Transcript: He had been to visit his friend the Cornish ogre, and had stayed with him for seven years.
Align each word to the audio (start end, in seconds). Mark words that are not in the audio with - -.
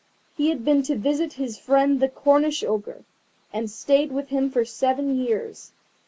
He 0.35 0.49
had 0.49 0.65
been 0.65 0.81
to 0.89 0.95
visit 0.95 1.33
his 1.33 1.59
friend 1.59 1.99
the 1.99 2.09
Cornish 2.09 2.63
ogre, 2.63 3.03
and 3.53 3.65
had 3.65 3.69
stayed 3.69 4.11
with 4.11 4.29
him 4.29 4.49
for 4.49 4.65
seven 4.65 5.15
years. 5.15 5.73